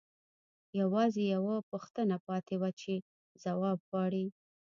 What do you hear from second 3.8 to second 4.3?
غواړي